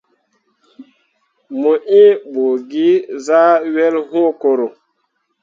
[1.59, 4.67] Mo inɓugezah wel wũ koro.